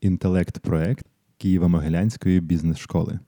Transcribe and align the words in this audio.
інтелект-проект 0.00 1.06
Києво-Могилянської 1.38 2.40
бізнес-школи. 2.40 3.18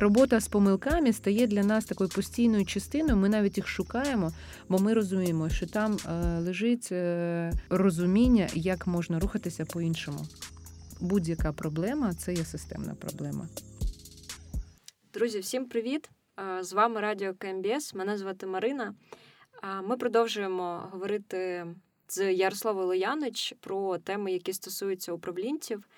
Робота 0.00 0.40
з 0.40 0.48
помилками 0.48 1.12
стає 1.12 1.46
для 1.46 1.64
нас 1.64 1.84
такою 1.84 2.10
постійною 2.10 2.66
частиною. 2.66 3.16
Ми 3.16 3.28
навіть 3.28 3.56
їх 3.56 3.68
шукаємо, 3.68 4.32
бо 4.68 4.78
ми 4.78 4.94
розуміємо, 4.94 5.48
що 5.48 5.66
там 5.66 5.96
е, 6.06 6.38
лежить 6.38 6.88
е, 6.92 7.52
розуміння, 7.70 8.48
як 8.54 8.86
можна 8.86 9.20
рухатися 9.20 9.64
по-іншому. 9.64 10.18
Будь-яка 11.00 11.52
проблема 11.52 12.14
це 12.14 12.34
є 12.34 12.44
системна 12.44 12.94
проблема. 12.94 13.48
Друзі, 15.14 15.38
всім 15.38 15.64
привіт! 15.64 16.10
Е, 16.58 16.64
з 16.64 16.72
вами 16.72 17.00
Радіо 17.00 17.34
КМБС. 17.34 17.94
Мене 17.94 18.18
звати 18.18 18.46
Марина. 18.46 18.94
Ми 19.84 19.96
продовжуємо 19.96 20.88
говорити 20.92 21.66
з 22.08 22.32
Ярославою 22.32 22.86
Лоянич 22.86 23.54
про 23.60 23.98
теми, 23.98 24.32
які 24.32 24.52
стосуються 24.52 25.12
управлінців. 25.12 25.88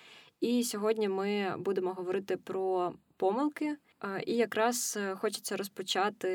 І 0.40 0.64
сьогодні 0.64 1.08
ми 1.08 1.54
будемо 1.58 1.92
говорити 1.92 2.36
про 2.36 2.92
помилки. 3.16 3.76
І 4.26 4.36
якраз 4.36 4.98
е, 5.00 5.14
хочеться 5.14 5.56
розпочати 5.56 6.28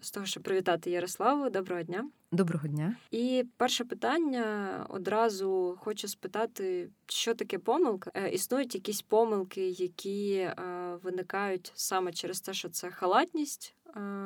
з 0.00 0.10
того, 0.10 0.26
щоб 0.26 0.42
привітати 0.42 0.90
Ярославу. 0.90 1.50
Доброго 1.50 1.82
дня. 1.82 2.10
Доброго 2.32 2.68
дня. 2.68 2.96
І 3.10 3.44
перше 3.56 3.84
питання 3.84 4.46
одразу 4.88 5.78
хочу 5.80 6.08
спитати, 6.08 6.88
що 7.06 7.34
таке 7.34 7.58
помилка? 7.58 8.10
Е, 8.14 8.30
існують 8.30 8.74
якісь 8.74 9.02
помилки, 9.02 9.68
які 9.68 10.32
е, 10.34 10.54
виникають 11.02 11.72
саме 11.74 12.12
через 12.12 12.40
те, 12.40 12.52
що 12.54 12.68
це 12.68 12.90
халатність, 12.90 13.74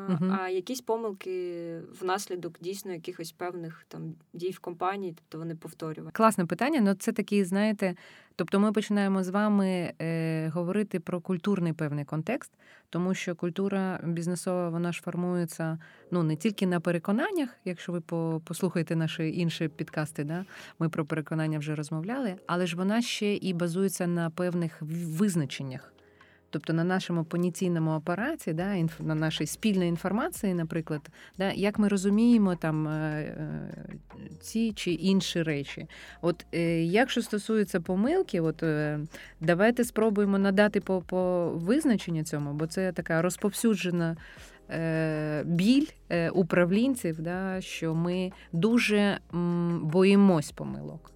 угу. 0.09 0.37
а 0.41 0.49
якісь 0.49 0.81
помилки 0.81 1.81
внаслідок 2.01 2.61
дійсно 2.61 2.93
якихось 2.93 3.33
певних 3.33 3.85
там 3.89 4.15
дій 4.33 4.51
в 4.51 4.59
компанії, 4.59 5.13
тобто 5.17 5.39
вони 5.39 5.55
повторюють. 5.57 6.13
Класне 6.13 6.47
питання. 6.47 6.81
Ну 6.81 6.95
це 6.95 7.13
такий, 7.13 7.45
знаєте, 7.45 7.95
тобто 8.37 8.61
ми 8.61 8.73
починаємо 8.73 9.25
з 9.25 9.29
вами 9.29 9.93
е, 10.01 10.49
говорити 10.49 11.01
про 11.01 11.21
культурний 11.21 11.73
певний 11.73 12.05
контекст, 12.05 12.53
тому 12.91 13.15
що 13.15 13.35
культура 13.35 14.01
бізнесова 14.05 14.69
вона 14.69 14.93
ж 14.93 15.03
формується 15.03 15.79
ну 16.15 16.23
не 16.23 16.37
тільки 16.37 16.67
на 16.67 16.81
переконаннях, 16.81 17.49
якщо 17.65 17.93
ви 17.93 18.01
послухаєте 18.41 18.97
наші 18.97 19.39
інші 19.39 19.69
підкасти, 19.69 20.25
да 20.25 20.45
ми 20.79 20.89
про 20.89 21.05
переконання 21.05 21.59
вже 21.59 21.75
розмовляли, 21.75 22.35
але 22.47 22.67
ж 22.67 22.77
вона 22.77 23.03
ще 23.03 23.35
і 23.35 23.53
базується 23.53 24.07
на 24.07 24.31
певних 24.31 24.79
визначеннях. 24.81 25.91
Тобто 26.51 26.73
на 26.73 26.85
нашому 26.85 27.25
понятійному 27.25 27.91
апараті, 27.91 28.53
да, 28.53 28.77
на 29.01 29.15
нашій 29.15 29.47
спільній 29.47 29.89
інформації, 29.89 30.55
наприклад, 30.55 31.01
да, 31.39 31.53
як 31.53 31.79
ми 31.79 31.89
розуміємо 31.89 32.57
там 32.57 32.89
е, 32.89 32.91
е, 32.91 33.75
ці 34.41 34.73
чи 34.73 34.91
інші 34.91 35.43
речі. 35.43 35.87
От 36.23 36.47
е, 36.55 36.83
якщо 36.83 37.23
стосується 37.23 37.81
помилки, 37.81 38.41
от 38.41 38.65
давайте 39.41 39.85
спробуємо 39.85 40.39
надати 40.39 40.81
по, 40.81 41.01
по 41.01 41.51
визначенню 41.55 42.25
цьому, 42.25 42.53
бо 42.53 42.67
це 42.67 42.93
така 42.93 43.23
розповсюджена. 43.23 44.17
Біль 45.45 45.87
управлінців, 46.33 47.21
да, 47.21 47.61
що 47.61 47.95
ми 47.95 48.33
дуже 48.53 49.19
боїмось 49.83 50.53
помилок. 50.53 51.11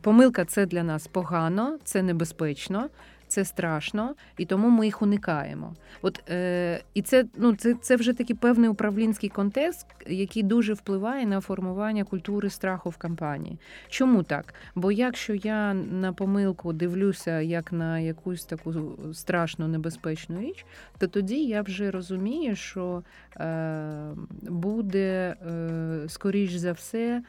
Помилка 0.00 0.44
це 0.44 0.66
для 0.66 0.82
нас 0.82 1.06
погано, 1.06 1.78
це 1.84 2.02
небезпечно, 2.02 2.88
це 3.30 3.44
страшно, 3.44 4.14
і 4.38 4.44
тому 4.44 4.68
ми 4.68 4.84
їх 4.84 5.02
уникаємо. 5.02 5.74
От 6.02 6.30
е, 6.30 6.82
і 6.94 7.02
це 7.02 7.24
ну 7.36 7.54
це, 7.54 7.74
це 7.74 7.96
вже 7.96 8.12
такий 8.12 8.36
певний 8.36 8.70
управлінський 8.70 9.28
контекст, 9.28 9.86
який 10.06 10.42
дуже 10.42 10.72
впливає 10.72 11.26
на 11.26 11.40
формування 11.40 12.04
культури 12.04 12.50
страху 12.50 12.90
в 12.90 12.96
компанії. 12.96 13.58
Чому 13.88 14.22
так? 14.22 14.54
Бо 14.74 14.92
якщо 14.92 15.34
я 15.34 15.74
на 15.74 16.12
помилку 16.12 16.72
дивлюся 16.72 17.40
як 17.40 17.72
на 17.72 17.98
якусь 17.98 18.44
таку 18.44 18.74
страшну 19.12 19.68
небезпечну 19.68 20.40
річ, 20.40 20.66
то 20.98 21.06
тоді 21.06 21.44
я 21.44 21.62
вже 21.62 21.90
розумію, 21.90 22.56
що 22.56 23.02
е, 23.36 24.10
буде 24.42 25.36
е, 25.46 26.08
скоріш 26.08 26.52
за 26.52 26.72
все 26.72 27.22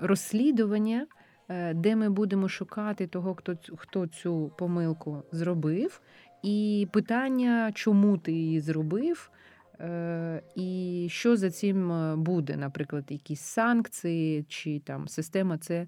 розслідування. 0.00 1.06
Е, 1.48 1.74
де 1.74 1.96
ми 1.96 2.10
будемо 2.10 2.48
шукати 2.48 3.06
того, 3.06 3.34
хто 3.34 3.56
хто 3.76 4.06
цю 4.06 4.52
помилку 4.58 5.22
зробив, 5.32 6.00
і 6.42 6.88
питання, 6.92 7.72
чому 7.74 8.18
ти 8.18 8.32
її 8.32 8.60
зробив, 8.60 9.30
е, 9.80 10.42
і 10.54 11.06
що 11.10 11.36
за 11.36 11.50
цим 11.50 11.92
е, 11.92 12.16
буде, 12.16 12.56
наприклад, 12.56 13.04
якісь 13.08 13.40
санкції, 13.40 14.42
чи 14.48 14.78
там 14.78 15.08
система 15.08 15.58
це. 15.58 15.86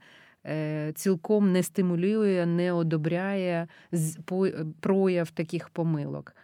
Цілком 0.94 1.52
не 1.52 1.62
стимулює, 1.62 2.46
не 2.46 2.72
одобряє 2.72 3.68
прояв 4.80 5.30
таких 5.30 5.68
помилок. 5.68 6.36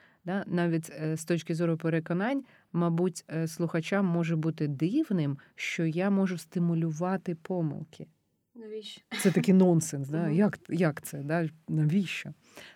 Навіть 0.46 0.92
з 1.14 1.24
точки 1.24 1.54
зору 1.54 1.76
переконань, 1.76 2.44
мабуть, 2.72 3.24
слухачам 3.46 4.06
може 4.06 4.36
бути 4.36 4.68
дивним, 4.68 5.38
що 5.54 5.84
я 5.86 6.10
можу 6.10 6.38
стимулювати 6.38 7.34
помилки. 7.34 8.06
Навіщо? 8.56 9.02
Це 9.22 9.30
такий 9.30 9.54
нонсенс. 9.64 10.08
Да? 10.08 10.28
Як 10.28 10.58
як 10.68 11.02
це? 11.02 11.18
Да? 11.18 11.48
Навіщо? 11.68 12.30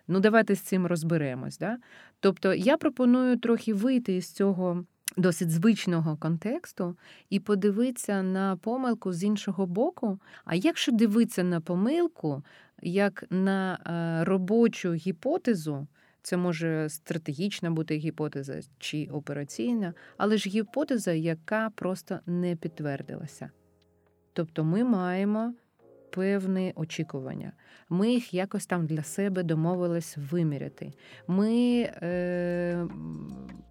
Ну, 0.09 0.21
давайте 0.21 0.55
з 0.55 0.61
цим 0.61 0.87
розберемось. 0.87 1.59
Да? 1.59 1.79
Тобто, 2.21 2.55
я 2.55 2.77
пропоную 2.77 3.37
трохи 3.37 3.75
вийти 3.75 4.17
із 4.17 4.33
цього 4.33 4.85
досить 5.17 5.51
звичного 5.51 6.17
контексту 6.17 6.97
і 7.31 7.41
подивитися 7.41 8.23
на 8.23 8.57
помилку 8.57 9.13
з 9.13 9.25
іншого 9.25 9.67
боку. 9.67 10.19
А 10.45 10.55
якщо 10.55 10.93
дивитися 10.93 11.45
на 11.45 11.61
помилку 11.61 12.43
як 12.83 13.25
на 13.31 13.75
е, 13.75 14.25
робочу 14.25 14.93
гіпотезу, 14.93 15.87
це 16.23 16.37
може 16.37 16.89
стратегічна 16.89 17.71
бути 17.71 17.97
гіпотеза 17.97 18.61
чи 18.79 19.09
операційна, 19.13 19.95
але 20.17 20.37
ж 20.37 20.51
гіпотеза, 20.51 21.13
яка 21.13 21.71
просто 21.71 22.21
не 22.27 22.57
підтвердилася. 22.57 23.51
Тобто 24.33 24.65
ми 24.65 24.85
маємо 24.85 25.55
певні 26.11 26.73
очікування. 26.77 27.53
Ми 27.89 28.13
їх 28.13 28.35
якось 28.35 28.67
там 28.67 28.87
для 28.87 29.03
себе 29.03 29.43
домовились 29.43 30.17
виміряти. 30.31 30.93
Ми 31.27 31.81
е, 32.03 32.87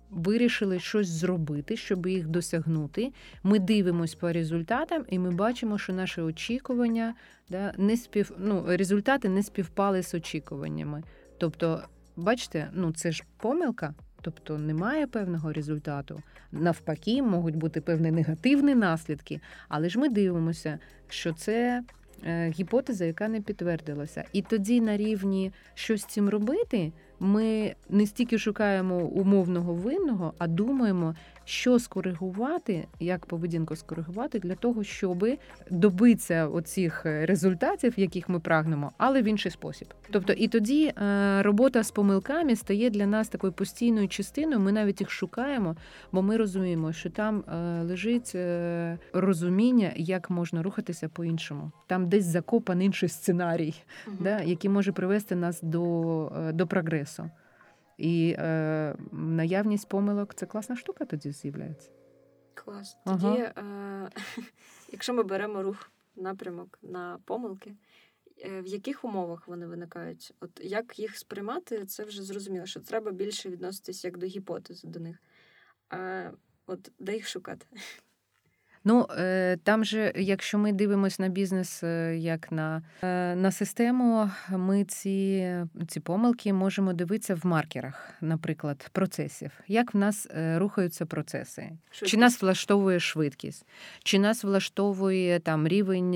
вирішили 0.09 0.79
щось 0.79 1.07
зробити, 1.07 1.77
щоб 1.77 2.07
їх 2.07 2.27
досягнути. 2.27 3.13
Ми 3.43 3.59
дивимось 3.59 4.15
по 4.15 4.31
результатам, 4.31 5.05
і 5.09 5.19
ми 5.19 5.31
бачимо, 5.31 5.77
що 5.77 5.93
наші 5.93 6.21
очікування 6.21 7.15
да, 7.49 7.73
не 7.77 7.97
спів... 7.97 8.31
ну, 8.37 8.63
результати 8.67 9.29
не 9.29 9.43
співпали 9.43 10.03
з 10.03 10.13
очікуваннями. 10.13 11.03
Тобто, 11.37 11.81
бачите, 12.15 12.69
ну 12.73 12.91
це 12.91 13.11
ж 13.11 13.23
помилка. 13.37 13.93
Тобто 14.21 14.57
немає 14.57 15.07
певного 15.07 15.53
результату. 15.53 16.21
Навпаки, 16.51 17.21
можуть 17.21 17.55
бути 17.55 17.81
певні 17.81 18.11
негативні 18.11 18.75
наслідки, 18.75 19.41
але 19.67 19.89
ж 19.89 19.99
ми 19.99 20.09
дивимося, 20.09 20.79
що 21.07 21.33
це 21.33 21.83
гіпотеза, 22.27 23.05
яка 23.05 23.27
не 23.27 23.41
підтвердилася. 23.41 24.23
І 24.33 24.41
тоді 24.41 24.81
на 24.81 24.97
рівні 24.97 25.51
щось 25.73 26.05
цим 26.05 26.29
робити, 26.29 26.91
ми 27.19 27.75
не 27.89 28.05
стільки 28.05 28.37
шукаємо 28.37 28.97
умовного 28.97 29.73
винного, 29.73 30.33
а 30.37 30.47
думаємо, 30.47 31.15
що 31.49 31.79
скоригувати, 31.79 32.87
як 32.99 33.25
поведінку 33.25 33.75
скоригувати 33.75 34.39
для 34.39 34.55
того, 34.55 34.83
щоб 34.83 35.27
добитися 35.71 36.47
оцих 36.47 37.05
результатів, 37.05 37.93
яких 37.97 38.29
ми 38.29 38.39
прагнемо, 38.39 38.91
але 38.97 39.21
в 39.21 39.25
інший 39.25 39.51
спосіб. 39.51 39.87
Тобто, 40.11 40.33
і 40.33 40.47
тоді 40.47 40.85
е, 40.85 41.41
робота 41.43 41.83
з 41.83 41.91
помилками 41.91 42.55
стає 42.55 42.89
для 42.89 43.05
нас 43.05 43.29
такою 43.29 43.53
постійною 43.53 44.07
частиною. 44.07 44.59
Ми 44.59 44.71
навіть 44.71 45.01
їх 45.01 45.11
шукаємо, 45.11 45.75
бо 46.11 46.21
ми 46.21 46.37
розуміємо, 46.37 46.93
що 46.93 47.09
там 47.09 47.43
е, 47.47 47.83
лежить 47.83 48.31
е, 48.35 48.97
розуміння, 49.13 49.91
як 49.95 50.29
можна 50.29 50.63
рухатися 50.63 51.09
по-іншому. 51.09 51.71
Там 51.87 52.09
десь 52.09 52.25
закопаний 52.25 52.85
інший 52.85 53.09
сценарій, 53.09 53.73
угу. 54.07 54.17
да, 54.19 54.41
який 54.41 54.69
може 54.69 54.91
привести 54.91 55.35
нас 55.35 55.61
до, 55.61 56.51
до 56.53 56.67
прогресу. 56.67 57.08
І 57.97 58.35
е, 58.37 58.95
наявність 59.11 59.89
помилок 59.89 60.33
це 60.33 60.45
класна 60.45 60.75
штука 60.75 61.05
тоді 61.05 61.31
з'являється. 61.31 61.89
Клас. 62.53 62.97
Тоді, 63.05 63.25
ага. 63.55 64.09
е, 64.15 64.43
якщо 64.91 65.13
ми 65.13 65.23
беремо 65.23 65.63
рух 65.63 65.91
напрямок 66.15 66.79
на 66.81 67.19
помилки, 67.25 67.75
е, 68.45 68.61
в 68.61 68.67
яких 68.67 69.05
умовах 69.05 69.47
вони 69.47 69.67
виникають? 69.67 70.33
От 70.39 70.59
як 70.63 70.99
їх 70.99 71.17
сприймати, 71.17 71.85
це 71.85 72.03
вже 72.03 72.23
зрозуміло, 72.23 72.65
що 72.65 72.79
треба 72.79 73.11
більше 73.11 73.49
відноситись 73.49 74.03
як 74.05 74.17
до 74.17 74.25
гіпотези 74.25 74.87
до 74.87 74.99
них. 74.99 75.17
А 75.89 76.31
от 76.65 76.91
де 76.99 77.13
їх 77.13 77.27
шукати? 77.27 77.65
Ну 78.89 79.07
е, 79.17 79.57
там 79.63 79.85
же, 79.85 80.13
якщо 80.15 80.57
ми 80.57 80.73
дивимося 80.73 81.23
на 81.23 81.29
бізнес 81.29 81.83
е, 81.83 82.17
як 82.17 82.51
на 82.51 82.81
е, 83.01 83.35
на 83.35 83.51
систему, 83.51 84.29
ми 84.49 84.83
ці 84.83 85.55
ці 85.87 85.99
помилки 85.99 86.53
можемо 86.53 86.93
дивитися 86.93 87.35
в 87.35 87.45
маркерах, 87.45 88.09
наприклад, 88.21 88.89
процесів. 88.91 89.51
Як 89.67 89.93
в 89.93 89.97
нас 89.97 90.27
рухаються 90.55 91.05
процеси? 91.05 91.61
Швидкість. 91.91 92.11
Чи 92.11 92.17
нас 92.17 92.41
влаштовує 92.41 92.99
швидкість, 92.99 93.65
чи 94.03 94.19
нас 94.19 94.43
влаштовує 94.43 95.39
там 95.39 95.67
рівень 95.67 96.13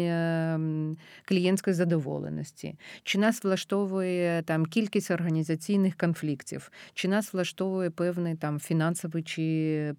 клієнтської 1.25 1.74
задоволеності, 1.74 2.75
чи 3.04 3.20
нас 3.20 3.44
влаштовує 3.44 4.42
там 4.42 4.66
кількість 4.66 5.12
організаційних 5.12 5.98
конфліктів, 5.98 6.72
чи 6.94 7.08
нас 7.08 7.34
влаштовує 7.34 7.90
певний 7.90 8.36
там 8.36 8.60
фінансовий 8.60 9.24
чи 9.24 9.96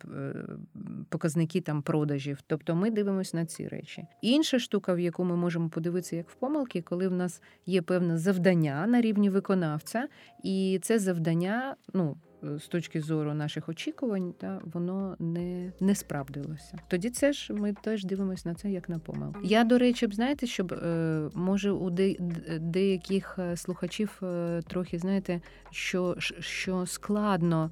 показники 1.09 1.61
там 1.61 1.82
продажів. 1.82 2.38
Тобто 2.47 2.63
ми 2.72 2.90
дивимося 2.90 3.37
на 3.37 3.46
ці 3.46 3.69
речі. 3.69 4.06
Інша 4.22 4.58
штука, 4.58 4.94
в 4.94 5.00
яку 5.00 5.25
ми 5.25 5.37
можемо 5.37 5.69
подивитися, 5.69 6.16
як 6.16 6.31
в 6.31 6.34
помилки, 6.34 6.82
коли 6.82 7.08
в 7.08 7.12
нас 7.12 7.43
є 7.66 7.82
певне 7.82 8.19
завдання 8.19 8.87
на 8.87 9.00
рівні 9.00 9.31
виконавця, 9.31 10.08
і 10.43 10.78
це 10.82 10.99
завдання, 10.99 11.76
ну. 11.94 12.16
З 12.58 12.66
точки 12.66 13.00
зору 13.00 13.34
наших 13.34 13.69
очікувань, 13.69 14.32
та 14.32 14.61
воно 14.64 15.16
не 15.19 15.72
не 15.81 15.94
справдилося. 15.94 16.78
Тоді 16.88 17.11
це 17.11 17.32
ж 17.32 17.52
ми 17.52 17.75
теж 17.82 18.05
дивимося 18.05 18.49
на 18.49 18.55
це 18.55 18.70
як 18.70 18.88
на 18.88 18.99
помилку. 18.99 19.40
Я 19.44 19.64
до 19.64 19.78
речі, 19.78 20.06
б 20.06 20.14
знаєте, 20.14 20.46
щоб 20.46 20.72
е, 20.72 21.28
може 21.34 21.70
у 21.70 21.90
де, 21.90 22.14
деяких 22.61 23.38
е, 23.38 23.56
слухачів 23.56 24.20
е, 24.22 24.62
трохи 24.66 24.99
знаєте, 24.99 25.40
що, 25.70 26.16
що 26.40 26.87
складно 26.87 27.70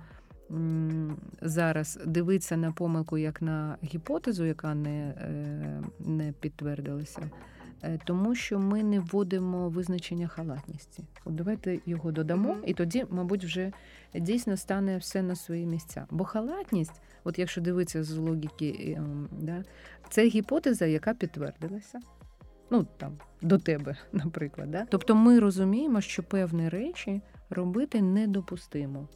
зараз 1.42 1.98
дивитися 2.06 2.56
на 2.56 2.72
помилку 2.72 3.18
як 3.18 3.42
на 3.42 3.76
гіпотезу, 3.84 4.44
яка 4.44 4.74
не, 4.74 5.08
е, 5.08 5.82
не 6.00 6.32
підтвердилася. 6.40 7.30
Е, 7.82 7.98
тому 8.04 8.34
що 8.34 8.58
ми 8.58 8.82
не 8.82 9.00
вводимо 9.00 9.68
визначення 9.68 10.28
халатності. 10.28 11.04
От 11.24 11.34
давайте 11.34 11.78
його 11.86 12.12
додамо, 12.12 12.56
і 12.66 12.74
тоді, 12.74 13.06
мабуть, 13.10 13.44
вже 13.44 13.72
дійсно 14.14 14.56
стане 14.56 14.98
все 14.98 15.22
на 15.22 15.36
свої 15.36 15.66
місця. 15.66 16.06
Бо 16.10 16.24
халатність, 16.24 17.00
от 17.24 17.38
якщо 17.38 17.60
дивитися 17.60 18.04
з 18.04 18.16
логіки, 18.16 18.94
ем, 18.96 19.28
да, 19.40 19.64
це 20.10 20.26
гіпотеза, 20.26 20.86
яка 20.86 21.14
підтвердилася. 21.14 22.00
Ну 22.72 22.86
там 22.96 23.19
до 23.42 23.58
тебе, 23.58 23.96
наприклад, 24.12 24.70
Да? 24.70 24.86
тобто 24.90 25.14
ми 25.14 25.40
розуміємо, 25.40 26.00
що 26.00 26.22
певні 26.22 26.69
речі 26.69 27.20
робити 27.50 28.02
недопустимо. 28.02 29.08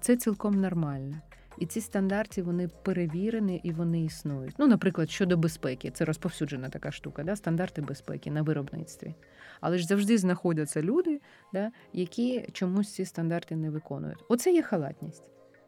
Це 0.00 0.16
цілком 0.16 0.60
нормально. 0.60 1.16
І 1.58 1.66
ці 1.66 1.80
стандарти 1.80 2.42
вони 2.42 2.68
перевірені 2.68 3.60
і 3.64 3.72
вони 3.72 4.04
існують. 4.04 4.54
Ну, 4.58 4.66
наприклад, 4.66 5.10
щодо 5.10 5.36
безпеки, 5.36 5.90
це 5.90 6.04
розповсюджена 6.04 6.68
така 6.68 6.92
штука, 6.92 7.24
да? 7.24 7.36
стандарти 7.36 7.82
безпеки 7.82 8.30
на 8.30 8.42
виробництві. 8.42 9.14
Але 9.60 9.78
ж 9.78 9.86
завжди 9.86 10.18
знаходяться 10.18 10.82
люди, 10.82 11.20
да? 11.52 11.70
які 11.92 12.48
чомусь 12.52 12.94
ці 12.94 13.04
стандарти 13.04 13.56
не 13.56 13.70
виконують. 13.70 14.24
Оце 14.28 14.52
є 14.52 14.62
халатність. 14.62 15.24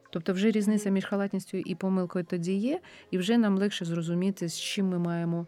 Тобто, 0.09 0.33
вже 0.33 0.51
різниця 0.51 0.89
між 0.89 1.05
халатністю 1.05 1.57
і 1.57 1.75
помилкою 1.75 2.25
тоді 2.25 2.53
є, 2.53 2.79
і 3.11 3.17
вже 3.17 3.37
нам 3.37 3.57
легше 3.57 3.85
зрозуміти, 3.85 4.49
з 4.49 4.59
чим 4.59 4.89
ми 4.89 4.99
маємо 4.99 5.47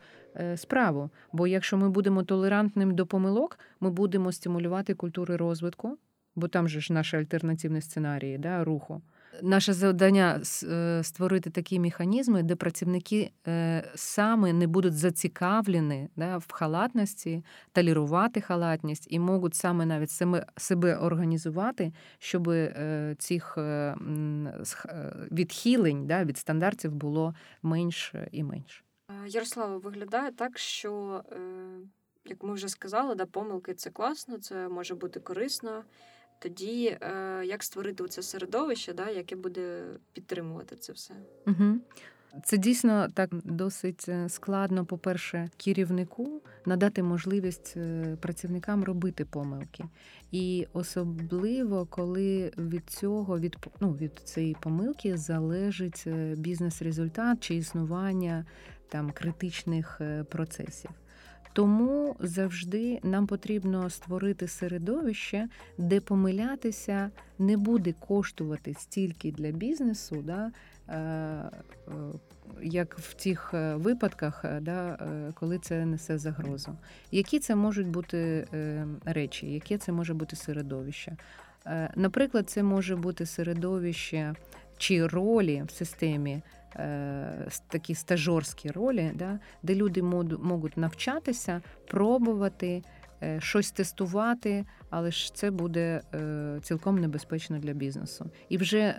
справу. 0.56 1.10
Бо 1.32 1.48
якщо 1.48 1.78
ми 1.78 1.90
будемо 1.90 2.24
толерантним 2.24 2.96
до 2.96 3.06
помилок, 3.06 3.60
ми 3.80 3.90
будемо 3.90 4.32
стимулювати 4.32 4.94
культури 4.94 5.36
розвитку 5.36 5.98
бо 6.40 6.48
там 6.48 6.70
же 6.70 6.82
ж 6.82 6.94
наші 6.94 7.18
альтернативні 7.18 7.82
сценарії 7.82 8.38
да, 8.38 8.64
руху. 8.64 9.02
Наше 9.44 9.74
завдання 9.74 10.42
е, 10.64 11.04
створити 11.04 11.50
такі 11.50 11.80
механізми, 11.80 12.44
де 12.44 12.56
працівники 12.56 13.32
е, 13.48 13.84
саме 13.96 14.54
не 14.54 14.68
будуть 14.68 14.98
зацікавлені 14.98 16.10
да, 16.16 16.38
в 16.38 16.52
халатності, 16.52 17.44
толерувати 17.72 18.42
халатність 18.42 19.08
і 19.10 19.20
можуть 19.20 19.56
саме 19.56 19.86
навіть 19.86 20.12
себе, 20.12 20.46
себе 20.58 20.96
організувати, 20.96 21.94
щоб 22.20 22.50
е, 22.50 23.16
цих 23.20 23.58
відхилень 25.32 26.08
да, 26.08 26.24
від 26.24 26.38
стандартів 26.38 26.92
було 26.92 27.36
менш 27.64 28.14
і 28.32 28.44
менш. 28.44 28.84
Ярослава, 29.28 29.78
виглядає 29.78 30.32
так, 30.32 30.58
що, 30.58 31.24
як 32.26 32.44
ми 32.44 32.54
вже 32.54 32.70
сказали, 32.70 33.16
да, 33.16 33.26
помилки 33.26 33.74
це 33.74 33.90
класно, 33.90 34.38
це 34.38 34.70
може 34.70 34.96
бути 34.96 35.20
корисно 35.20 35.84
тоді 36.40 36.98
е, 37.02 37.42
як 37.46 37.64
створити 37.64 38.08
це 38.08 38.22
середовище, 38.22 38.94
да, 38.94 39.10
яке 39.10 39.36
буде 39.36 39.84
підтримувати 40.14 40.76
це 40.76 40.94
все? 40.94 41.14
Угу. 41.48 41.78
Це 42.44 42.58
дійсно 42.58 43.08
так 43.14 43.30
досить 43.34 44.06
е, 44.10 44.30
складно, 44.30 44.86
по-перше, 44.86 45.50
керівнику 45.58 46.42
надати 46.66 47.04
можливість 47.04 47.74
е, 47.78 48.18
працівникам 48.22 48.84
робити 48.84 49.26
помилки. 49.26 49.84
І 50.32 50.68
особливо, 50.74 51.86
коли 51.86 52.52
від 52.58 52.90
цього, 52.90 53.40
від 53.40 53.58
ну, 53.80 53.92
від 53.92 54.20
цієї 54.20 54.56
помилки 54.62 55.18
залежить 55.18 56.08
бізнес-результат 56.38 57.44
чи 57.44 57.56
існування 57.56 58.46
там 58.90 59.12
критичних 59.12 60.02
процесів. 60.30 60.92
Тому 61.54 62.16
завжди 62.20 63.00
нам 63.04 63.28
потрібно 63.28 63.90
створити 63.90 64.48
середовище, 64.48 65.48
де 65.78 66.00
помилятися 66.00 67.12
не 67.40 67.58
буде 67.58 67.94
коштувати 68.08 68.74
стільки 68.74 69.32
для 69.32 69.52
бізнесу, 69.52 70.24
да, 70.26 70.52
е, 70.88 70.98
е, 70.98 71.52
як 72.62 73.00
в 73.00 73.14
тих 73.14 73.52
е, 73.54 73.76
випадках, 73.76 74.46
да, 74.62 74.98
коли 75.34 75.60
це 75.60 75.86
несе 75.86 76.18
загрозу. 76.18 76.78
Які 77.12 77.40
це 77.40 77.56
можуть 77.56 77.88
бути 77.88 78.48
речі, 79.06 79.54
яке 79.54 79.78
це 79.78 79.92
може 79.92 80.14
бути 80.14 80.36
середовище? 80.36 81.18
Наприклад, 81.96 82.50
це 82.50 82.64
може 82.64 82.96
бути 82.96 83.26
середовище 83.26 84.34
чи 84.78 85.08
ролі 85.08 85.64
в 85.68 85.72
системі. 85.72 86.42
Е, 86.76 87.48
такі 87.68 87.96
стажорські 87.96 88.72
ролі, 88.72 89.12
да, 89.16 89.40
де 89.64 89.76
люди 89.76 90.04
можуть 90.04 90.78
навчатися, 90.78 91.62
пробувати. 91.88 92.84
Е, 93.24 93.40
щось 93.42 93.72
тестувати, 93.72 94.66
але 94.90 95.12
ж 95.12 95.36
це 95.36 95.52
буде 95.52 96.02
е, 96.14 96.60
цілком 96.64 96.98
небезпечно 96.98 97.60
для 97.60 97.74
бізнесу. 97.74 98.30
І 98.50 98.58
вже 98.58 98.96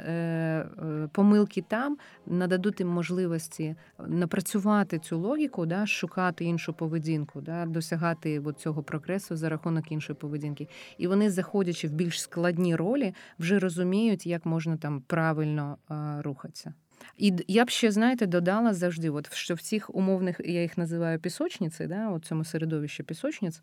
помилки 1.13 1.65
там 1.69 1.99
нададуть 2.27 2.81
їм 2.81 2.89
можливості 2.89 3.77
напрацювати 4.07 4.99
цю 4.99 5.19
логіку, 5.19 5.67
да, 5.67 5.87
шукати 5.87 6.45
іншу 6.45 6.73
поведінку, 6.73 7.41
да, 7.41 7.67
досягати 7.67 8.43
цього 8.59 8.83
прогресу 8.83 9.37
за 9.37 9.49
рахунок 9.49 9.93
іншої 9.93 10.17
поведінки. 10.17 10.69
І 10.99 11.07
вони, 11.07 11.31
заходячи 11.31 11.89
в 11.89 11.93
більш 11.93 12.23
складні 12.23 12.77
ролі, 12.77 13.15
вже 13.39 13.59
розуміють, 13.59 14.27
як 14.27 14.47
можна 14.47 14.77
там 14.77 15.01
правильно 15.01 15.77
рухатися. 16.23 16.75
І 17.21 17.35
я 17.49 17.65
б 17.65 17.71
ще, 17.71 17.91
знаєте, 17.91 18.27
додала 18.27 18.75
завжди, 18.75 19.11
от, 19.11 19.35
що 19.35 19.55
в 19.55 19.61
цих 19.61 19.95
умовних, 19.95 20.41
я 20.45 20.63
їх 20.63 20.79
називаю 20.79 21.19
пісочниці, 21.19 21.87
да, 21.87 22.11
у 22.11 22.19
цьому 22.19 22.45
середовищі 22.45 23.03
пісочниць, 23.03 23.63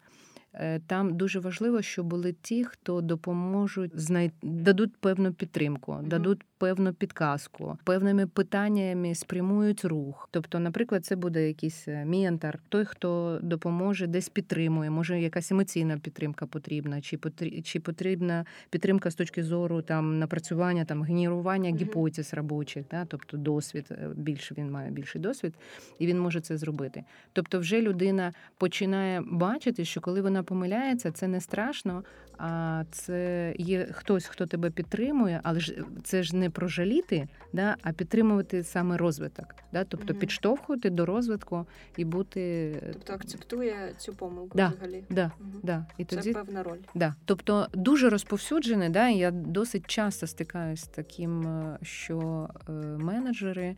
там 0.88 1.18
дуже 1.18 1.40
важливо, 1.40 1.82
щоб 1.82 2.06
були 2.06 2.36
ті, 2.42 2.64
хто 2.64 3.02
допоможуть 3.02 3.92
знай... 4.00 4.32
дадуть 4.42 4.98
певну 5.00 5.34
підтримку, 5.34 5.92
mm-hmm. 5.92 6.08
дадуть 6.08 6.46
певну 6.58 6.94
підказку, 6.94 7.78
певними 7.84 8.28
питаннями 8.28 9.16
спрямують 9.16 9.86
рух. 9.86 10.30
Тобто, 10.32 10.60
наприклад, 10.60 11.06
це 11.06 11.16
буде 11.16 11.48
якийсь 11.48 11.88
е, 11.88 12.06
ментор, 12.06 12.60
той, 12.70 12.86
хто 12.86 13.40
допоможе, 13.44 14.08
десь 14.08 14.30
підтримує, 14.30 14.90
може 14.90 15.22
якась 15.22 15.52
емоційна 15.52 15.98
підтримка 15.98 16.46
потрібна, 16.46 17.02
чи 17.02 17.18
потрібна, 17.18 17.62
чи 17.62 17.80
потрібна 17.80 18.46
підтримка 18.70 19.12
з 19.12 19.16
точки 19.16 19.44
зору 19.44 19.82
там 19.82 20.20
напрацювання, 20.20 20.86
там 20.86 21.04
генерування 21.04 21.72
mm-hmm. 21.72 21.78
гіпотез 21.78 22.34
робочих, 22.34 22.86
да? 22.92 23.06
тобто 23.06 23.38
досвід 23.38 23.86
е, 23.92 24.10
більше 24.16 24.56
він 24.58 24.72
має 24.72 24.92
більший 24.92 25.22
досвід, 25.22 25.54
і 26.00 26.08
він 26.08 26.20
може 26.20 26.42
це 26.42 26.58
зробити. 26.58 27.04
Тобто, 27.34 27.60
вже 27.60 27.82
людина 27.82 28.34
починає 28.58 29.22
бачити, 29.32 29.86
що 29.86 30.02
коли 30.02 30.22
вона 30.22 30.44
помиляється, 30.48 31.12
це 31.12 31.28
не 31.28 31.42
страшно. 31.42 32.04
А 32.40 32.84
це 32.92 33.54
є 33.58 33.88
хтось, 33.92 34.26
хто 34.26 34.46
тебе 34.46 34.70
підтримує, 34.70 35.40
але 35.44 35.60
ж 35.60 35.76
це 36.04 36.24
ж 36.24 36.36
не 36.36 36.50
про 36.50 36.68
жаліти, 36.68 37.28
да, 37.54 37.76
а 37.82 37.92
підтримувати 37.92 38.64
саме 38.64 38.98
розвиток. 38.98 39.56
Да? 39.74 39.84
Тобто 39.84 40.14
угу. 40.14 40.20
підштовхувати 40.20 40.90
до 40.90 41.06
розвитку 41.06 41.66
і 41.98 42.06
бути. 42.06 42.74
Тобто 42.94 43.14
акцептує 43.14 43.94
цю 43.98 44.14
помилку 44.14 44.58
да, 44.58 44.68
взагалі. 44.68 45.04
Да, 45.10 45.32
угу. 45.40 45.60
да. 45.64 45.86
І 45.98 46.06
це 46.06 46.16
тоді... 46.16 46.34
певна 46.34 46.64
роль. 46.64 46.80
Да. 46.96 47.16
Тобто 47.26 47.68
дуже 47.74 48.10
розповсюджене, 48.10 48.90
да, 48.90 49.10
я 49.10 49.32
досить 49.32 49.88
часто 49.88 50.28
стикаюся 50.28 50.86
з 50.86 50.88
таким, 50.88 51.48
е, 51.48 51.78
що 51.82 52.50
е, 52.70 52.72
менеджери 52.98 53.76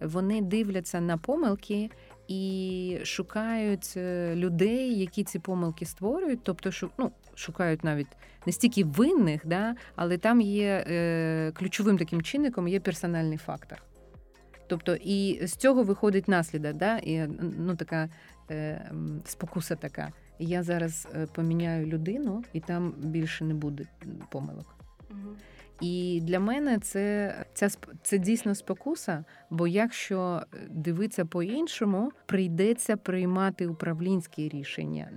вони 0.00 0.42
дивляться 0.42 1.00
на 1.00 1.18
помилки 1.18 1.90
і 2.32 2.98
шукають 3.04 3.94
е, 3.96 4.34
людей, 4.36 4.98
які 4.98 5.24
ці 5.24 5.38
помилки 5.38 5.84
створюють, 5.86 6.40
тобто 6.42 6.70
ну, 6.98 7.12
шукають 7.34 7.84
навіть 7.84 8.06
не 8.46 8.52
стільки 8.52 8.84
винних, 8.84 9.46
да, 9.46 9.74
але 9.96 10.18
там 10.18 10.40
є 10.40 10.84
е, 10.88 11.52
ключовим 11.54 11.98
таким 11.98 12.22
чинником 12.22 12.68
є 12.68 12.80
персональний 12.80 13.38
фактор. 13.38 13.82
Тобто, 14.66 14.94
і 14.94 15.46
з 15.46 15.56
цього 15.56 15.82
виходить 15.82 16.28
наслідок, 16.28 16.76
да? 16.76 16.98
і 16.98 17.28
ну, 17.58 17.76
така 17.76 18.08
е, 18.50 18.90
спокуса 19.24 19.76
така. 19.76 20.12
Я 20.38 20.62
зараз 20.62 21.08
е, 21.14 21.26
поміняю 21.26 21.86
людину, 21.86 22.44
і 22.52 22.60
там 22.60 22.94
більше 22.98 23.44
не 23.44 23.54
буде 23.54 23.84
помилок. 24.30 24.81
І 25.82 26.20
для 26.22 26.40
мене 26.40 26.78
це 26.78 27.34
ця 27.54 27.68
це 28.02 28.18
дійсно 28.18 28.54
спокуса. 28.54 29.24
Бо 29.50 29.66
якщо 29.66 30.42
дивитися 30.70 31.24
по-іншому, 31.24 32.12
прийдеться 32.26 32.96
приймати 32.96 33.66
управлінські 33.66 34.48
рішення 34.48 35.08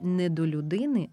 не 0.00 0.28
до 0.28 0.46
людини, 0.46 1.08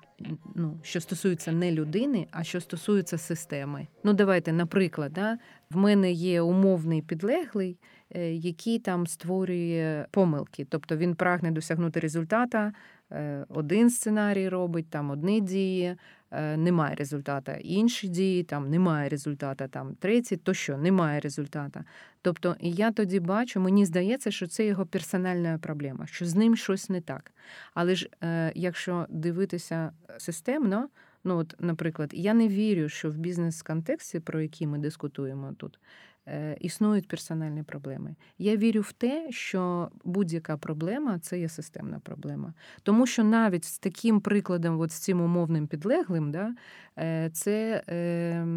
ну 0.56 0.80
що 0.84 1.02
стосується 1.02 1.52
не 1.52 1.72
людини, 1.72 2.28
а 2.32 2.44
що 2.44 2.62
стосується 2.62 3.18
системи. 3.18 3.88
Ну 4.04 4.14
давайте, 4.14 4.54
наприклад, 4.54 5.14
да, 5.14 5.38
в 5.72 5.78
мене 5.78 6.12
є 6.12 6.42
умовний 6.42 7.02
підлеглий, 7.02 7.78
е, 8.16 8.34
який 8.34 8.80
там 8.80 9.08
створює 9.08 10.06
помилки, 10.12 10.68
тобто 10.70 10.98
він 10.98 11.16
прагне 11.16 11.52
досягнути 11.52 12.00
результата. 12.00 12.74
Е, 13.12 13.46
один 13.50 13.90
сценарій 13.90 14.50
робить, 14.50 14.90
там 14.90 15.10
одні 15.10 15.42
дії, 15.42 15.84
е, 15.84 15.98
немає 16.32 16.96
результата, 16.96 17.56
інші 17.56 18.08
дії, 18.08 18.44
там 18.44 18.70
немає 18.70 19.10
результата, 19.10 19.68
там 19.68 19.96
треті, 19.96 20.38
то 20.38 20.54
що 20.54 20.78
немає 20.78 21.20
результата. 21.20 21.86
Тобто 22.22 22.56
я 22.60 22.92
тоді 22.92 23.20
бачу, 23.20 23.60
мені 23.60 23.86
здається, 23.86 24.32
що 24.32 24.48
це 24.48 24.66
його 24.66 24.86
персональна 24.86 25.58
проблема, 25.58 26.08
що 26.08 26.26
з 26.26 26.36
ним 26.36 26.56
щось 26.56 26.90
не 26.90 27.02
так. 27.02 27.32
Але 27.74 27.96
ж 27.96 28.10
е, 28.24 28.52
якщо 28.56 29.06
дивитися 29.10 29.92
системно, 30.18 30.90
ну 31.24 31.38
от, 31.38 31.56
наприклад, 31.60 32.10
я 32.14 32.34
не 32.34 32.48
вірю, 32.48 32.90
що 32.90 33.12
в 33.12 33.18
бізнес-контексті, 33.18 34.20
про 34.20 34.42
який 34.42 34.68
ми 34.68 34.78
дискутуємо 34.78 35.54
тут, 35.58 35.80
Е, 35.80 36.17
існують 36.60 37.08
персональні 37.08 37.64
проблеми. 37.64 38.16
Я 38.38 38.58
вірю 38.58 38.82
в 38.82 38.92
те, 38.92 39.28
що 39.32 39.92
будь-яка 40.04 40.58
проблема 40.58 41.20
це 41.20 41.40
є 41.40 41.50
системна 41.50 42.00
проблема. 42.00 42.54
Тому 42.84 43.08
що 43.08 43.24
навіть 43.24 43.66
з 43.66 43.80
таким 43.80 44.22
прикладом, 44.22 44.80
от 44.80 44.92
з 44.92 45.00
цим 45.00 45.22
умовним 45.22 45.68
підлеглим, 45.68 46.32
да, 46.32 46.56
е, 46.98 47.30
це 47.34 47.84
е, 47.90 48.48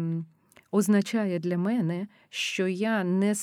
означає 0.71 1.39
для 1.39 1.57
мене, 1.57 2.07
що 2.29 2.67
я 2.67 3.03
не 3.03 3.35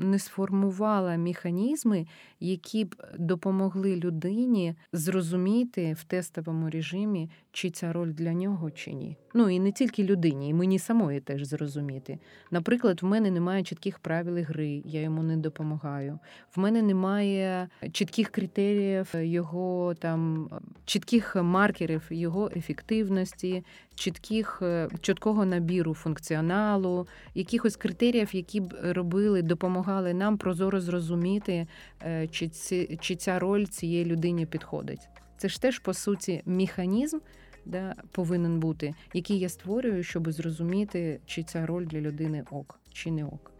не 0.00 0.18
сформувала 0.18 1.16
механізми, 1.16 2.06
які 2.40 2.84
б 2.84 2.94
допомогли 3.18 3.96
людині 3.96 4.74
зрозуміти 4.92 5.96
в 5.98 6.04
тестовому 6.04 6.70
режимі, 6.70 7.30
чи 7.52 7.70
ця 7.70 7.92
роль 7.92 8.12
для 8.12 8.32
нього, 8.32 8.70
чи 8.70 8.92
ні. 8.92 9.16
Ну 9.34 9.50
і 9.50 9.60
не 9.60 9.72
тільки 9.72 10.04
людині, 10.04 10.48
і 10.48 10.54
мені 10.54 10.78
самої 10.78 11.20
теж 11.20 11.44
зрозуміти. 11.44 12.18
Наприклад, 12.50 13.02
в 13.02 13.06
мене 13.06 13.30
немає 13.30 13.62
чітких 13.62 13.98
правил 13.98 14.44
гри, 14.44 14.82
я 14.84 15.00
йому 15.00 15.22
не 15.22 15.36
допомагаю. 15.36 16.18
В 16.56 16.60
мене 16.60 16.82
немає 16.82 17.68
чітких 17.92 18.28
критеріїв 18.28 19.14
його 19.14 19.94
там 19.94 20.48
чітких 20.84 21.36
маркерів 21.36 22.02
його 22.10 22.50
ефективності, 22.56 23.64
чітких 24.00 24.58
е, 24.62 24.88
чіткого 25.00 25.44
набіру 25.44 25.94
функціоналу, 25.94 27.06
якихось 27.34 27.76
критеріїв, 27.76 28.28
які 28.32 28.60
б 28.60 28.74
робили, 28.82 29.42
допомагали 29.42 30.14
нам 30.14 30.38
прозоро 30.38 30.80
зрозуміти, 30.80 31.66
е, 32.02 32.28
чи 32.28 32.48
ці, 32.48 32.98
чи 33.00 33.16
ця 33.16 33.38
роль 33.38 33.64
цієї 33.64 34.04
людині 34.04 34.46
підходить. 34.46 35.08
Це 35.36 35.48
ж 35.48 35.62
теж 35.62 35.78
по 35.78 35.94
суті 35.94 36.42
механізм 36.46 37.18
да, 37.66 37.94
повинен 38.12 38.60
бути, 38.60 38.94
який 39.14 39.38
я 39.38 39.48
створюю, 39.48 40.02
щоб 40.02 40.32
зрозуміти, 40.32 41.20
чи 41.26 41.42
ця 41.42 41.66
роль 41.66 41.86
для 41.86 42.00
людини 42.00 42.44
ок 42.50 42.80
чи 42.92 43.10
не 43.10 43.24
ок. 43.24 43.52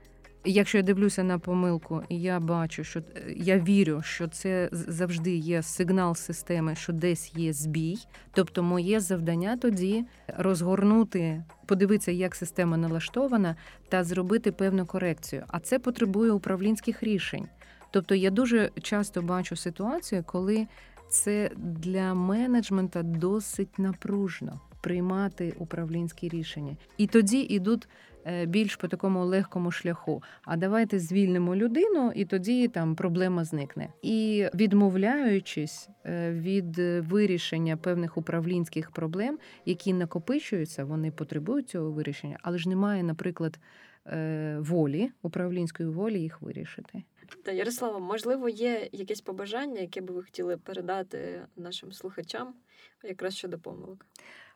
Якщо 0.45 0.79
я 0.79 0.83
дивлюся 0.83 1.25
на 1.25 1.39
помилку, 1.39 2.03
і 2.09 2.21
я 2.21 2.41
бачу, 2.41 2.85
що 2.85 3.03
я 3.37 3.59
вірю, 3.59 4.03
що 4.03 4.29
це 4.29 4.69
завжди 4.73 5.35
є 5.37 5.63
сигнал 5.63 6.15
системи, 6.15 6.75
що 6.75 6.93
десь 6.93 7.33
є 7.35 7.53
збій. 7.53 7.99
Тобто, 8.33 8.63
моє 8.63 9.01
завдання 9.01 9.57
тоді 9.57 10.05
розгорнути, 10.37 11.45
подивитися, 11.67 12.13
як 12.13 12.35
система 12.35 12.77
налаштована, 12.77 13.57
та 13.89 14.05
зробити 14.05 14.53
певну 14.53 14.87
корекцію. 14.87 15.45
А 15.49 15.61
це 15.61 15.79
потребує 15.79 16.31
управлінських 16.31 17.03
рішень. 17.03 17.49
Тобто, 17.91 18.15
я 18.15 18.31
дуже 18.31 18.71
часто 18.83 19.23
бачу 19.23 19.57
ситуацію, 19.57 20.25
коли 20.27 20.67
це 21.09 21.51
для 21.57 22.15
менеджмента 22.15 23.03
досить 23.03 23.79
напружно 23.79 24.61
приймати 24.81 25.55
управлінські 25.59 26.29
рішення, 26.29 26.77
і 26.97 27.07
тоді 27.07 27.41
йдуть 27.41 27.89
Е, 27.89 28.10
більш 28.47 28.77
по 28.77 28.89
такому 28.89 29.25
легкому 29.25 29.71
шляху. 29.71 30.23
А 30.43 30.57
давайте 30.57 30.99
звільнимо 30.99 31.57
людину, 31.57 32.13
і 32.15 32.25
тоді 32.25 32.69
там 32.69 32.95
проблема 32.95 33.45
зникне. 33.45 33.89
І 34.03 34.47
відмовляючись 34.55 35.89
е, 36.05 36.33
від 36.33 36.79
вирішення 36.79 37.77
певних 37.77 38.17
управлінських 38.17 38.91
проблем, 38.91 39.39
які 39.67 39.93
накопичуються, 39.93 40.85
вони 40.85 41.11
потребують 41.11 41.69
цього 41.69 41.91
вирішення, 41.91 42.39
але 42.43 42.59
ж 42.59 42.69
немає, 42.69 43.03
наприклад, 43.03 43.59
е, 44.07 44.57
волі 44.61 45.11
управлінської 45.23 45.89
волі 45.89 46.21
їх 46.21 46.43
вирішити. 46.43 47.03
Та 47.45 47.53
Ярослава, 47.53 47.99
можливо, 47.99 48.49
є 48.49 48.89
якесь 48.93 49.21
побажання, 49.21 49.81
яке 49.81 50.01
би 50.01 50.15
ви 50.15 50.23
хотіли 50.23 50.57
передати 50.57 51.47
нашим 51.57 51.93
слухачам, 51.93 52.55
якраз 53.03 53.37
щодо 53.37 53.59
помилок? 53.59 54.07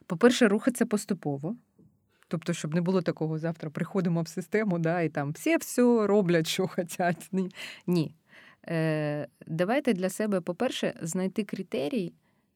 По-перше, 0.07 0.49
рухатися 0.49 0.87
поступово. 0.87 1.57
Тобто, 2.29 2.53
щоб 2.53 2.75
не 2.75 2.81
було 2.81 3.03
такого 3.03 3.39
завтра 3.39 3.71
приходимо 3.71 4.23
в 4.23 4.29
систему, 4.29 4.79
да, 4.79 5.01
і 5.01 5.09
там 5.09 5.33
всі 5.33 5.57
все 5.57 6.07
роблять, 6.07 6.47
що 6.47 6.67
хочуть. 6.69 7.31
Ні. 7.87 8.15
Е, 8.69 9.27
Давайте 9.47 9.93
для 9.93 10.09
себе, 10.09 10.41
по-перше, 10.41 10.95
знайти 11.03 11.45
критерій, 11.45 12.13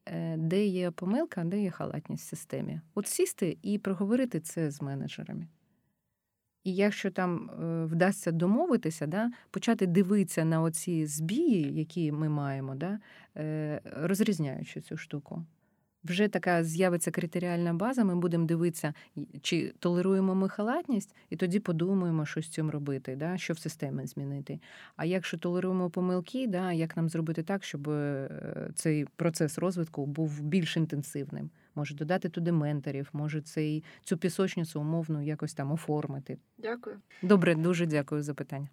е, 0.06 0.36
де 0.36 0.66
є 0.66 0.90
помилка, 0.90 1.44
де 1.44 1.62
є 1.62 1.70
халатність 1.70 2.24
в 2.26 2.28
системі. 2.28 2.80
От 2.94 3.06
сісти 3.06 3.58
і 3.62 3.78
проговорити 3.78 4.40
це 4.40 4.70
з 4.70 4.82
менеджерами. 4.82 5.46
І 6.64 6.74
якщо 6.74 7.10
там 7.10 7.50
е, 7.50 7.84
вдасться 7.84 8.32
домовитися, 8.32 9.06
да, 9.06 9.30
почати 9.50 9.86
дивитися 9.86 10.44
на 10.44 10.62
оці 10.62 11.06
збії, 11.06 11.74
які 11.74 12.12
ми 12.12 12.28
маємо, 12.28 12.74
да, 12.74 12.98
е, 13.36 13.80
розрізняючи 13.84 14.80
цю 14.80 14.96
штуку 14.96 15.44
вже 16.04 16.28
така 16.28 16.64
з'явиться 16.64 17.10
критеріальна 17.10 17.74
база, 17.74 18.04
ми 18.04 18.16
будемо 18.16 18.46
дивитися, 18.46 18.94
чи 19.42 19.74
толеруємо 19.78 20.34
ми 20.34 20.48
халатність, 20.48 21.16
і 21.30 21.36
тоді 21.36 21.60
подумаємо, 21.60 22.26
що 22.26 22.42
з 22.42 22.48
цим 22.48 22.70
робити, 22.70 23.16
да, 23.16 23.38
що 23.38 23.54
в 23.54 23.58
системі 23.58 24.06
змінити. 24.06 24.60
А 24.96 25.04
якщо 25.04 25.38
толеруємо 25.38 25.90
помилки, 25.90 26.46
да, 26.46 26.72
як 26.72 26.96
нам 26.96 27.08
зробити 27.08 27.42
так, 27.42 27.64
щоб 27.64 27.88
е, 27.88 28.70
цей 28.74 29.04
процес 29.16 29.58
розвитку 29.58 30.06
був 30.06 30.40
більш 30.42 30.76
інтенсивним? 30.76 31.50
Може 31.74 31.94
додати 31.94 32.28
туди 32.28 32.52
менторів, 32.52 33.08
може 33.12 33.40
цей 33.40 33.84
цю 34.04 34.16
пісочницю 34.16 34.80
умовно 34.80 35.22
якось 35.22 35.54
там 35.54 35.72
оформити. 35.72 36.38
Дякую. 36.58 36.96
Добре, 37.22 37.54
дуже 37.54 37.86
дякую 37.86 38.22
за 38.22 38.34
питання. 38.34 38.68